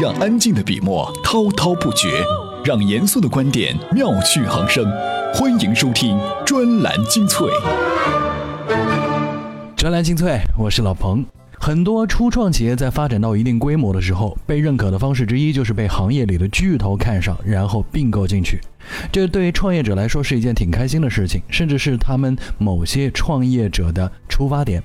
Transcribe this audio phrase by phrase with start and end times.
[0.00, 2.24] 让安静的笔墨滔滔不绝，
[2.64, 4.82] 让严肃的观点妙趣横生。
[5.34, 7.46] 欢迎收听专栏精粹。
[9.76, 11.22] 专栏精粹，我是老彭。
[11.58, 18.58] 很多初创企业在发展到一定规模的时候，被认可的方式之一就是被行业里的巨头看上，然后并购进去。
[19.12, 24.82] 这对创业者来说是一件挺开心的事情，甚至是他们某些创业者的出发点。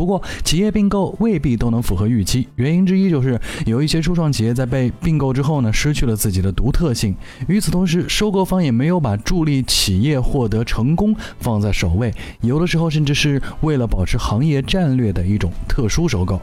[0.00, 7.14] 不过，企业并购未必都能符合预期，原因之一就是有一些初创企业在被并购之后呢，失去了自己的独特性。
[7.48, 16.40] 与此同时，收购方也没有把助力企业获得成功放在首位，有的时候甚至是为了保持行业战略的一种特殊收购。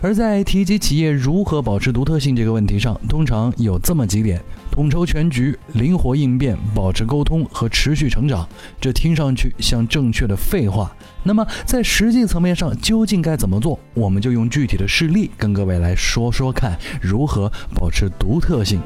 [0.00, 8.48] 而在提及企业如何保持独特性这个问题上，通常有这么几点：统筹全局、灵活应变、保持沟通和持续成长。
[8.80, 13.78] 这听上去像正确的废话，那么在实际层面上究竟该怎么做？
[13.94, 18.80] 我们就用具体的事例跟各位来说说看，如何保持独特性。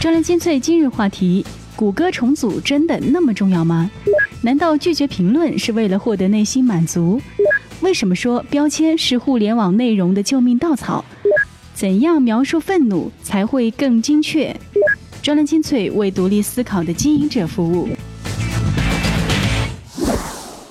[0.00, 3.90] 专栏精粹今日话题：谷歌重组真的那么重要吗？
[4.42, 7.22] 难道拒绝评论是为了获得内心满足？
[7.84, 11.04] 为什么说标签是互联网内容的救命稻草？
[11.74, 14.56] 怎样描述愤怒才会更精确？
[15.20, 17.86] 专栏精粹为独立思考的经营者服务。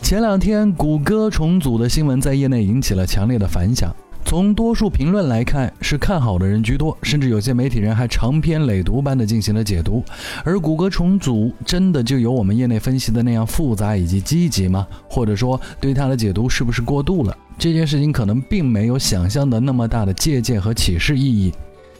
[0.02, 3.95] 前两天，谷歌重组的新闻在业内引起了强烈的反响。
[4.34, 10.03] 从多数评论来看，是看好的人居多，甚至有些媒体人还长篇累牍般的进行了解读。
[10.44, 14.88] 而谷歌重组真的就有我们业内分析的那样复杂以及积极吗？
[15.08, 17.38] 或者说，对它的解读是不是过度了？
[17.59, 21.54] 这件事情可能并没有想象的那么大的借鉴和启示意义。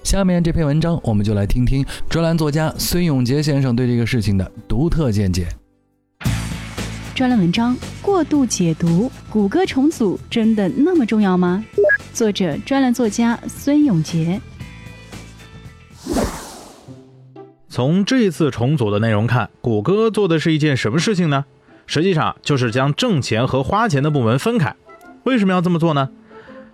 [0.04, 5.48] 下面这篇文章，我们就来听听专栏作家孙永杰先生对这个事情的独特见解。
[7.14, 11.64] 专栏文章：过度解读，谷歌重组真的那么重要吗？
[12.14, 14.39] 作者：专栏作家孙永杰。
[17.67, 21.45] 从这次重组的内容看，谷歌做的是一件什么事情呢？
[21.87, 24.76] 实际上就是将挣钱和花钱的部门分开。
[25.23, 26.11] 为什么要这么做呢？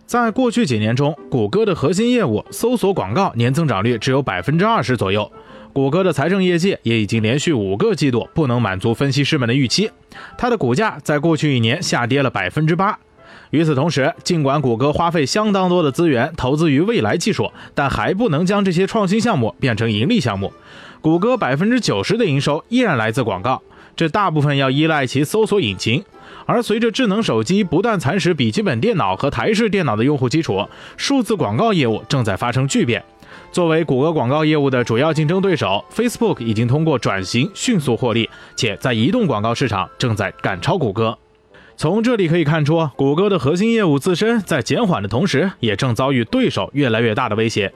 [0.05, 5.31] 在过去几年中，谷歌的核心业务搜索广告年增长率只有百分之二十左右，
[5.71, 9.89] 谷歌的财政业绩也已经连续五个季度不能满足分析师们的预期，
[10.37, 12.99] 它的股价在过去一年下跌了百分之八。
[13.51, 20.53] 与此同时，尽管谷歌花费相当多的资源投资于未来技术，但还不能将这些创新项目变成盈利项目。
[21.01, 23.61] 谷歌百分之九十的营收依然来自广告，
[23.95, 26.03] 这大部分要依赖其搜索引擎。
[26.45, 30.67] 而随着智能手机不断蚕食笔记本电脑和台式电脑的用户基础，
[30.97, 33.03] 数字广告业务正在发生巨变。
[33.51, 41.17] 作为谷歌广告业务的主要竞争对手，Facebook 已经通过转型迅速获利，且在移动广告市场正在赶超谷歌。
[41.79, 47.71] 从这里可以看出，谷歌的核心业务自身在减缓的同时，也正遭遇对手越来越大的威胁。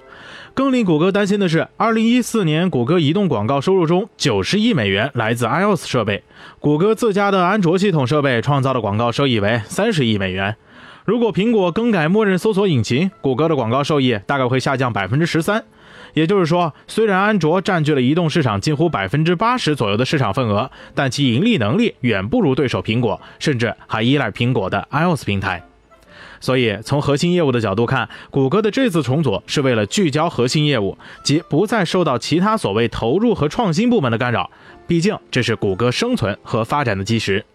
[0.53, 6.21] 更令谷歌担心的是，2014年谷歌移动广告收入中90亿美元来自 iOS 设备，
[6.59, 10.57] 谷歌自家的安卓系统设备创造的广告收益为30亿美元。
[11.05, 15.63] 如果苹果更改默认搜索引擎，谷歌的广告收益大概会下降百分之十三。
[16.13, 25.63] 也就是说，虽然安卓占据了移动市场近乎百分之八十左右的市场份额，但其盈利能力远不如对手苹果，甚至还依赖苹果的 iOS 平台。
[26.39, 34.51] 所以，从核心业务的角度看，谷歌的这次重组是为了聚焦核心业务，即不再受到其他所谓投入和创新部门的干扰。
[34.85, 37.45] 毕竟，这是谷歌生存和发展的基石。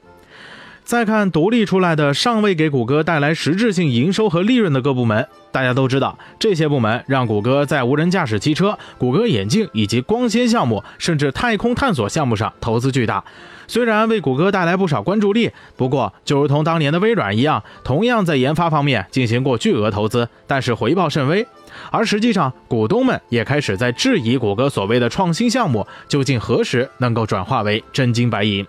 [0.89, 13.23] 再看独立出来的、尚未给谷歌带来实质性营收和利润的各部门，大家都知道，这些部门让谷歌在无人驾驶汽车、谷歌眼镜以及光纤项目，甚至太空探索项目上投资巨大。
[13.67, 21.47] 虽然为谷歌带来不少关注力，不过就如同当年的微软一样，同样在研发方面进行过巨额投资，但是回报甚微。
[21.91, 28.67] 而实际上，股东们也开始在质疑谷歌所谓的创新项目究竟何时能够转化为真金白银。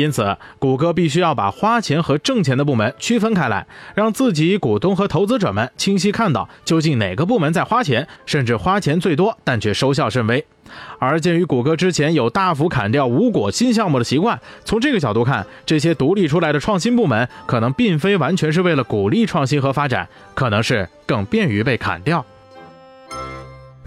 [0.00, 10.44] 因此，谷歌必须要把花钱和挣钱的部门区分开来，让自己股东和投资者们清晰看到究竟哪个部门在花钱，甚至花钱最多，但却收效甚微。
[10.98, 22.24] 而鉴于谷歌之前有大幅砍掉无果新项目的习惯，从这个角度看，这些独立出来的创新部门可能并非完全是为了鼓励创新和发展，可能是更便于被砍掉。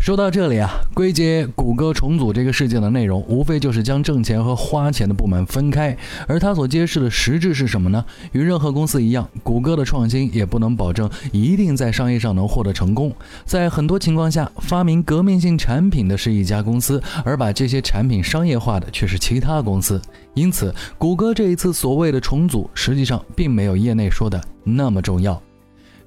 [0.03, 5.97] 说到这里啊，归结谷歌重组这个事件的内容，无非就是将挣钱和花钱的部门分开。
[6.27, 8.03] 而它所揭示的实质是什么呢？
[8.33, 13.15] 与任何公司一样，谷歌的创新也不能保证一定在商业上能获得成功。
[13.45, 20.01] 在很多情况下，发明革命性产品的是一家公司，而把这些产品商业化的却是其他公司。
[20.33, 25.41] 因此，谷歌这一次所谓的重组，实际上并没有业内说的那么重要。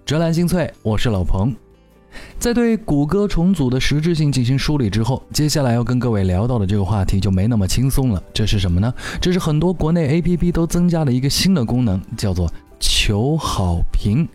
[0.04, 1.50] 哲兰精粹，我是老彭。
[2.38, 8.22] 在对谷歌重组的实质性进行梳理之后，接下来要跟各位聊到的这个话题就没那么轻松了。
[8.32, 8.92] 这是什么呢？
[9.20, 14.28] 这是很多国内 APP 都增加了一个新的功能，叫做求好评。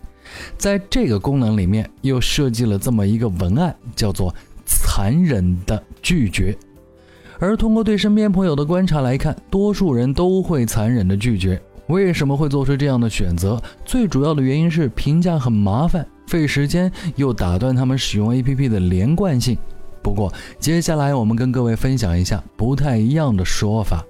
[0.57, 4.33] 在这个功能里面，又设计了这么一个文案，叫做
[4.65, 6.57] “残忍的拒绝”。
[7.37, 11.61] 而通过对身边朋友的观察来看，多数人都会残忍的拒绝。
[11.87, 13.61] 为什么会做出这样的选择？
[13.83, 16.07] 最主要的原因是评价很麻烦。
[16.31, 19.57] 费时间又打断他们使用 APP 的连贯性。
[20.01, 24.01] 不过，接下来我们跟各位分享一下不太一样的说法。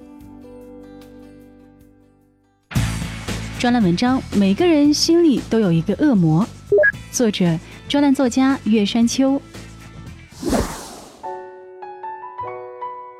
[3.57, 6.47] 专栏文章：每个人心里都有一个恶魔。
[7.11, 7.57] 作者：
[7.89, 9.41] 专栏作家岳山秋。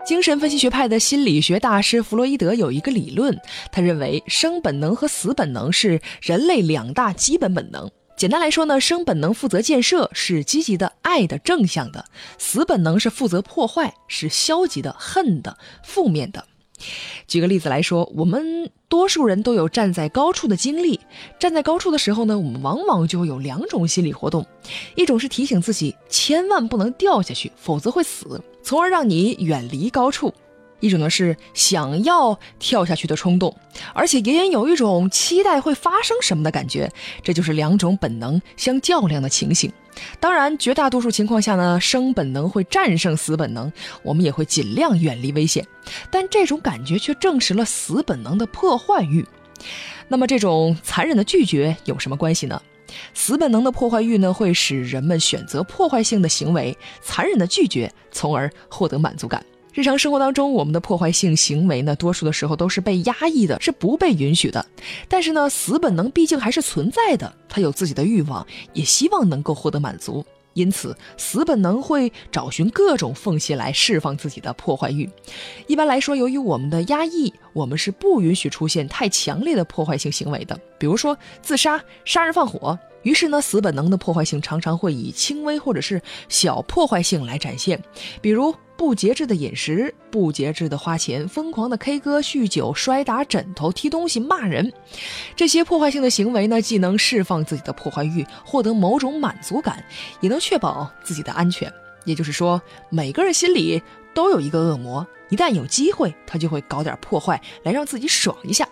[0.06, 3.36] 精神分析学派的心理学大师弗洛伊德有一个理论，
[3.72, 7.90] 他认为生本能和死本能是人类两大基本本能。
[8.18, 12.04] 简单来说呢，生本能负责建设，是积极的、爱的、正向的；
[12.38, 16.46] 死本能是负责破坏，是消极的、恨的、负面的。
[17.28, 21.00] 举个例子来说，我们多数人都有站在高处的经历。
[21.40, 24.46] 站在高处的时候呢，我们往往就会有两种心理活动：
[24.96, 30.34] 一种是提醒自己千万不能掉下去，否则会死，从而让你远离高处。
[30.82, 33.56] 一种呢是想要跳下去的冲动，
[33.94, 36.92] 而且隐隐有一种期待会发生什么的感觉，
[37.24, 39.72] 这就是两种本能相较量的情形。
[40.20, 43.72] 当然，绝大多数情况下呢，生本能会战胜死本能，
[44.04, 45.66] 我们也会尽量远离危险。
[46.10, 49.26] 但这种感觉却证实了死本能的破坏欲。
[50.08, 52.62] 那么，这种残忍的拒绝有什么关系呢？
[53.14, 59.46] 死本能的破坏欲呢，会使人们选择破坏性的行为，残忍的拒绝，从而获得满足感。
[59.74, 64.66] 日常生活当中，我们的破坏性行为呢，多数的时候都是被压抑的，是不被允许的。
[65.08, 70.26] 但是呢，死本能毕竟还是存在的，它有自己的欲望，也希望能够获得满足。
[70.56, 75.10] 因此，死本能会找寻各种缝隙来释放自己的破坏欲。
[75.68, 82.78] 一般来说，由于我们的压抑，我们是不允许出现太强烈的破坏性行为的，比如说自杀、杀人放火。
[83.04, 87.82] 于是呢，死本能的破坏性常常会以轻微或者是小破坏性来展现，
[88.22, 88.56] 比如。
[88.78, 94.74] 不节制的饮食，不节制的花钱，疯狂的 K 歌、酗酒、摔打枕头、踢东西、骂人，
[95.36, 99.86] 这些破坏性的行为呢，既能释放自己的破坏欲，获得某种满足感，
[100.20, 101.72] 也能确保自己的安全。
[102.06, 102.60] 也就是说，
[102.90, 103.80] 每个人心里
[104.16, 108.68] 都有一个恶魔，一旦有机会，他就会搞点破坏来让自己爽一下。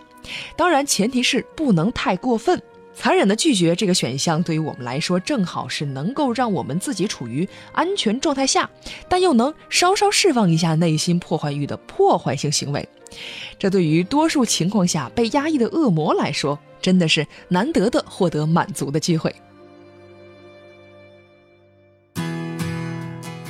[0.55, 2.59] 当然，前提是不能太过分。
[3.00, 8.69] 残忍的拒绝这个选项对于我们来说，正好是能够让我们自己处于安全状态下，
[9.07, 12.86] 但又能稍稍释放一下内心破坏欲的破坏性行为。
[13.57, 19.34] 这对于多数情况下被压抑的恶魔来说，真的是难得的获得满足的机会。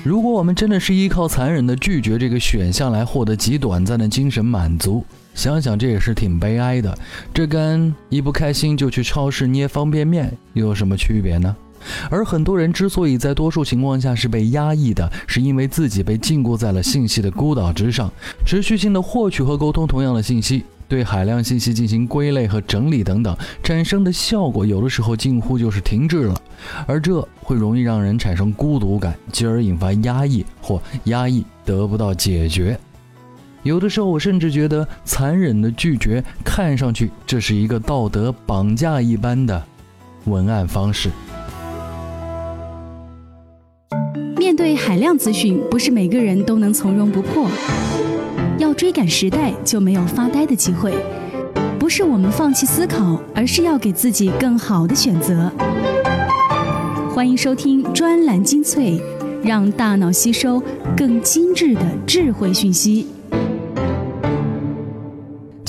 [0.03, 5.03] 如果我们真的是依靠残忍的拒绝这个选项来获得极短暂的精神满足，
[5.39, 6.97] 想想这也是挺悲哀的。
[7.33, 11.55] 这跟一不开心就去超市捏方便面又有什么区别呢？
[12.09, 18.11] 而很多人之所以在多数情况下是被压抑的，是因为自己被禁锢在了信息的孤岛之上，
[18.45, 20.65] 持续性的获取和沟通同样的信息。
[20.89, 23.33] 对海量信息进行归类和整理等等，
[23.63, 26.41] 产生的效果有的时候近乎就是停滞了，
[26.85, 32.77] 而这会容易让人产生孤独感，进而引发压抑或压抑得不到解决。
[33.63, 39.61] 有的时候，我甚至觉得残忍的拒绝看上去这是一个道德绑架一般的
[40.25, 41.09] 文案方式。
[44.37, 47.49] 面对海量资讯，不是每个人都能从容不迫。
[48.57, 50.93] 要追赶时代，就没有发呆的机会。
[51.77, 55.51] 不是我们放弃思考，而是要给自己更好的选择。
[57.13, 59.01] 欢迎收听专栏精粹，
[59.43, 60.63] 让大脑吸收
[60.95, 63.07] 更精致的智慧讯息。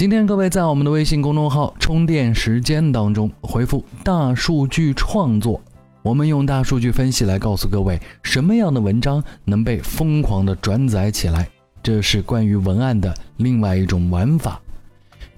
[0.00, 5.60] 今天各位在我们的微信公众号“充电时间”当中回复“大数据创作”，
[6.00, 11.46] 我们用大数据分析来告诉各位什么样的文章能被疯狂的转载起来。
[11.82, 14.58] 这是关于文案的另外一种玩法。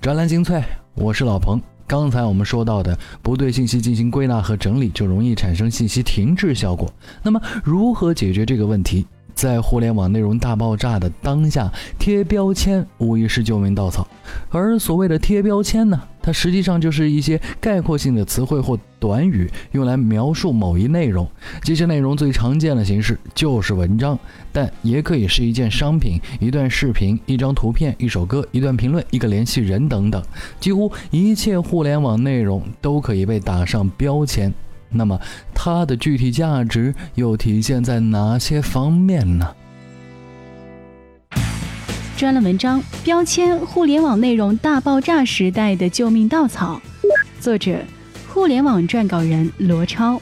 [0.01, 0.63] 专栏精粹，
[0.95, 1.61] 我是老彭。
[1.85, 6.89] 刚才我们说到的，不对信息进行归纳和整理，就容易产生信息停滞效果。
[7.21, 9.09] 那么，如何解决这个问题？
[9.35, 14.07] 在互联网内容大爆炸的当下，贴标签无疑是救命稻草。
[14.51, 21.29] 而所谓的贴标签呢，它实际上就是一些概括性的词汇或短语，用来描述某一内容。
[21.63, 24.19] 这些内容最常见的形式就是文章，
[24.53, 30.23] 但也可以是一件商品、一段视频、一张图片、一首歌、一段评论、一个联系人等等。
[30.61, 34.53] 几乎一切互联网内容都可以被打上标签。
[34.93, 35.21] 那么
[35.55, 39.55] 它的具体价值又体现在哪些方面呢？
[42.17, 46.81] 专栏文章《标签：互联网内容大爆炸时代的救命稻草》，
[47.43, 47.81] 作者：
[48.29, 50.21] 互联网撰稿人罗超。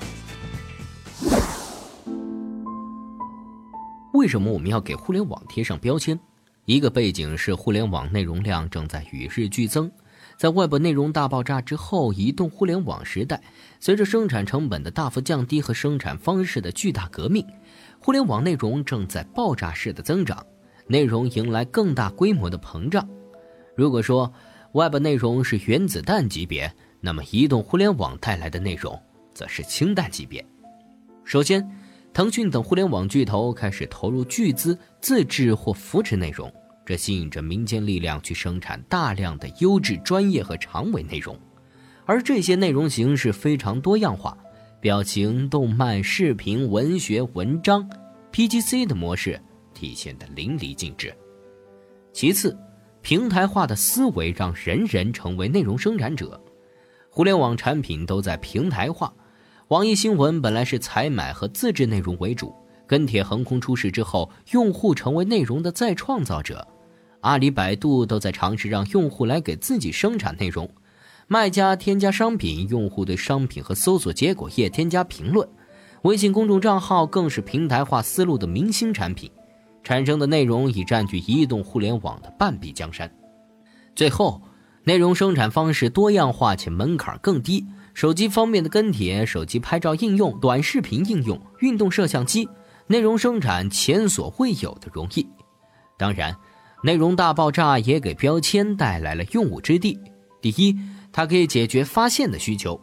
[4.15, 6.19] 为什么我们要给互联网贴上标签？
[6.65, 9.91] 一个背景是互联网内容量正在与日俱增，
[10.41, 13.43] 在外部内容大爆炸之后，移动互联网时代，
[13.79, 17.47] 随着生产成本的大幅降低和生产方式的巨大革命，
[17.99, 20.43] 互联网内容正在爆炸式的增长，
[20.87, 23.07] 内容迎来更大规模的膨胀。
[23.77, 24.33] 如果说
[24.73, 28.99] 外部内容是原子弹级别，那么移动互联网带来的内容
[29.35, 30.43] 则是氢弹级别。
[31.23, 31.71] 首先，
[32.15, 36.51] 腾讯等互联网巨头开始投入巨资自制或扶持内容。
[36.91, 41.39] 这吸引着民间力量去生产大量的优质、专业和长尾内容，
[42.05, 44.37] 而这些内容形式非常多样化，
[44.81, 47.89] 表情、动漫、视频、文学、文章
[48.33, 49.41] ，PGC 的模式
[49.73, 51.15] 体现的淋漓尽致。
[52.13, 52.59] 其次，
[53.03, 56.43] 平台化的思维让人人成为内容生产者，
[57.09, 59.15] 互联网产品都在平台化。
[59.69, 62.53] 网易新闻本来是采买和自制内容为主，
[62.85, 66.67] 跟帖、横空出世之后，用户成为内容的再创造者。
[67.21, 70.69] 阿里、百度都在尝试让用户来给自己生产内容，
[71.27, 75.47] 卖家添加商品，用户对商品和搜索结果页添加评论。
[76.03, 79.31] 微信公众账号更是平台化思路的明星产品，
[79.85, 83.11] 产生的内容已占据移动互联网的半壁江山。
[83.95, 84.41] 最后，
[84.85, 92.49] 内容生产方式多样化且门槛更低，手机方面的跟帖、手机拍照应用、短视频应用、运动摄像机，
[92.87, 95.29] 内容生产前所未有的容易。
[95.99, 96.35] 当然。
[96.83, 99.99] 内容大爆炸也给标签带来了用武之地。
[100.41, 100.77] 第一，
[101.13, 102.81] 它可以解决发现的需求。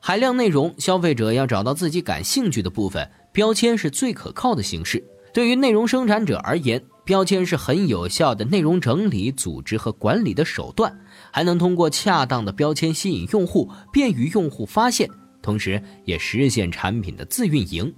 [0.00, 5.02] 海量内容，消费者要找到自己感兴趣的部分，标签是最可靠的形式。
[5.32, 10.96] 对于内容生产者而言，标签是很有效的内容整理、组织和管理的手段，
[11.30, 15.08] 还能通过恰当的标签吸引用户，便于用户发现，
[15.42, 17.92] 同时也实现产品的自运营。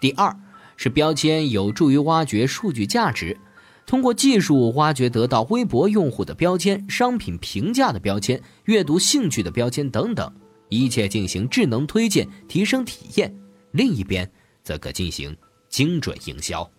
[0.00, 0.34] 第二，
[0.76, 3.36] 是标签有助于挖掘数据价值。
[3.90, 10.32] 通过技术挖掘得到微博用户的标签、商品评价的标签、阅读兴趣的标签等等，
[10.68, 13.34] 一切进行智能推荐，提升体验。
[13.72, 14.30] 另一边
[14.62, 15.36] 则可进行
[15.68, 16.70] 精准营销。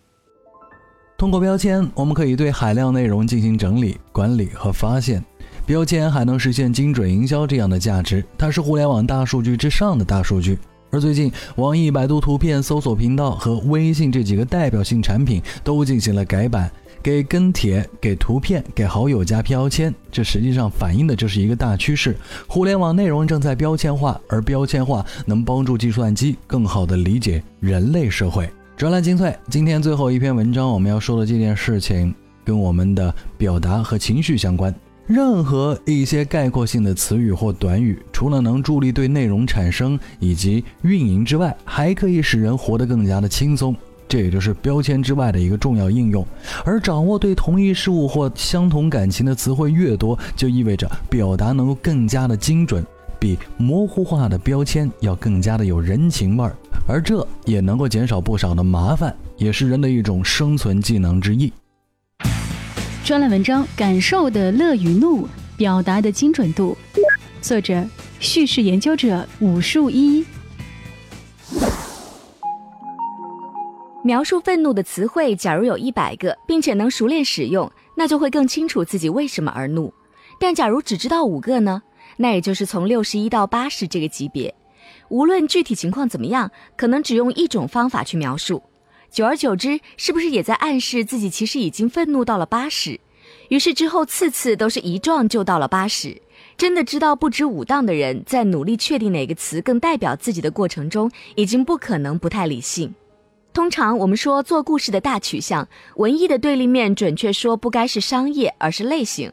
[1.18, 5.22] 通过标签，我们可以对海量内容进行整理、管理和发现。
[5.66, 10.58] 标签还能实现精准营销这样的价值，它是互联网大数据之上的大数据。
[10.90, 16.72] 而最近，网易、百度图片搜索频道和微信这几个代表性产品都进行了改版。
[17.02, 22.16] 给跟帖、给图片、给好友加标签，这实际上反映的就是一个大趋势：
[22.46, 28.48] 互联网内容正在标签化，而标签化能帮助计算机更好地理解人类社会。
[28.76, 34.74] 专栏精粹，今天最后一篇文章我们要说的这件事情，跟我们的表达和情绪相关。
[35.04, 43.76] 任何一些概括性的词语或短语，除了能助力对内容产生以及运营之外，还可以使人活得更加的轻松。
[44.12, 46.22] 这也就是标签之外的一个重要应用，
[46.66, 52.84] 而掌握对同一事物或相同感情的词汇越多，就意味着表达能够更加的精准，
[53.18, 56.54] 比模糊化的标签要更加的有人情味儿，
[56.86, 61.50] 而这也能够减少不少的麻烦，也是人的一种生存技能之一。
[63.02, 65.26] 专栏文章：感受的乐与怒，
[65.56, 66.76] 表达的精准度，
[67.40, 67.82] 作者：
[68.20, 70.22] 叙事研究者武树一。
[74.04, 79.94] 描述愤怒的词汇，假如有一百个，并且能熟练使用，那就会更清楚自己为什么而怒。
[80.40, 81.82] 但假如只知道五个呢？
[82.16, 84.52] 那也就是从六十一到八十这个级别。
[85.08, 88.60] 无论具体情况怎么样，可能只用一种方法去描述，
[89.08, 92.98] 久而久之，是不是也在暗示自己其实已经愤怒到了八十？
[93.50, 96.20] 于是之后次次都是一撞就到了八十。
[96.56, 102.92] 真的知道不止武当的人，在努力确定哪个词更代表自己的过程中，已经不可能不太理性。
[103.52, 109.30] 通常我们说做故事的大取向，文艺的对立面，准确说不该是商业，而是类型。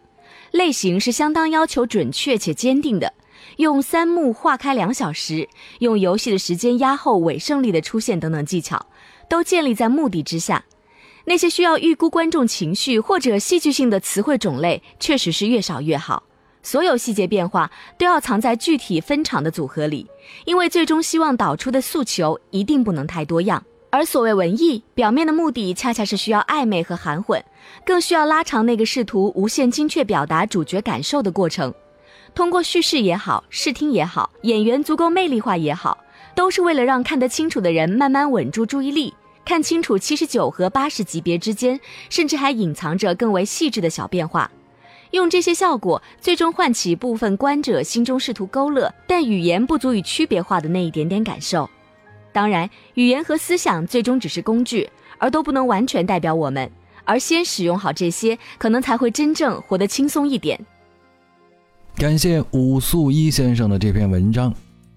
[0.52, 3.14] 类型是相当要求准确且坚定的，
[3.58, 5.48] 用三幕划开两小时，
[5.80, 8.88] 用游戏的时间压后尾胜利的出现等等技巧，
[9.30, 10.66] 都建立在目的之下。
[11.26, 16.24] 那些需要预估观众情绪或者戏剧性的词汇种类，确实是越少越好。
[16.62, 20.08] 所有细节变化都要藏在具体分场的组合里，
[20.44, 23.64] 因为最终希望导出的诉求一定不能太多样。
[23.92, 27.44] 而所谓文艺，表面的目的恰恰是需要暧昧和含混，
[27.84, 31.74] 更需要拉长那个试图无限精确表达主角感受的过程。
[32.36, 35.98] 通过叙事也好，视听也好，演员足够魅力化也好，
[36.36, 39.12] 都是为了让看得清楚的人慢慢稳住注意力，
[39.44, 41.80] 看清楚七十九和八十级别之间，
[42.12, 44.52] 甚至还隐藏着更为细致的小变化。
[45.10, 51.68] 用这些效果，最终唤起部分观者心中试图勾勒但语言不足以区别化的那一点点感受。
[52.40, 56.72] 当然，语言和思想最终只是工具，而都不能完全代表我们。
[57.04, 60.58] 而先使用好这些，可能才会真正活得轻松一点。
[61.98, 64.54] 感谢武素一先生的这篇文章，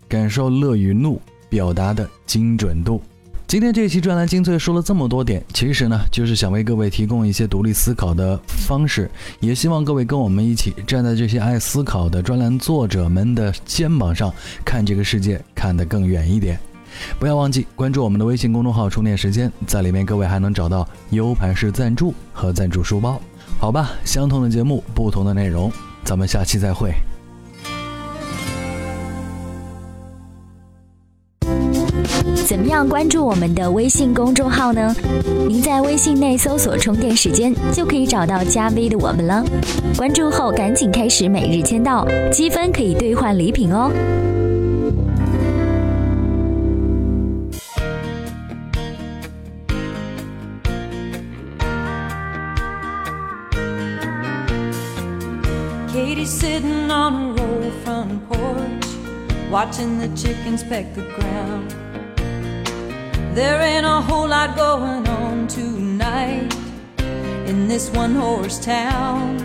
[0.07, 3.03] 感受乐与怒表达的精准度。
[3.49, 14.33] 今天这期专栏精粹说了这么多点，其实呢，就是想为各位提供一些独立思考的方式，也希望各位跟我们一起站在这些爱思考的专栏作者们的肩膀上，
[14.65, 16.57] 看这个世界看得更远一点。
[17.19, 23.21] 不要忘记关注我们的微信公众号“充电时间”，在里面各位还能找到 U 盘式赞助和赞助书包。
[23.59, 25.71] 好吧，相同的节目，不同的内容，
[26.05, 26.93] 咱们下期再会。
[32.45, 34.95] 怎么样关注我们的微信公众号呢？
[35.49, 39.43] 您在微信内搜索“充电时间”，就可以找到加 V 的我们了。
[39.97, 43.91] 关注后赶紧开始每日签到，积分可以兑换礼品哦。
[58.13, 61.71] Front porch, watching the chickens peck the ground.
[63.35, 66.55] There ain't a whole lot going on tonight
[67.47, 69.39] in this one horse town.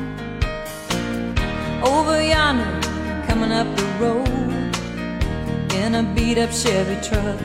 [1.84, 2.82] Over yonder,
[3.28, 4.28] coming up the road
[5.74, 7.40] in a beat up Chevy truck.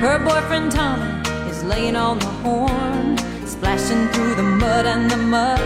[0.00, 5.60] Her boyfriend Tommy is laying on the horn, splashing through the mud and the muck.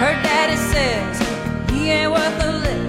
[0.00, 1.29] Her daddy says
[1.80, 2.82] he ain't worth a lick.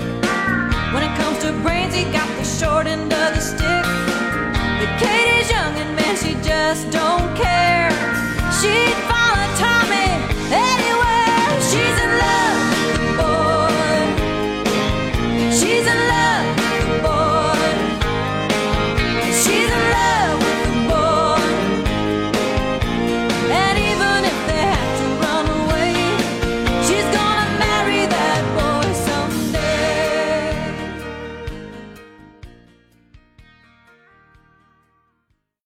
[0.94, 3.86] When it comes to brains, he got the short end of the stick.
[4.80, 7.90] But Katie's young and man, she just don't care.
[8.60, 9.01] She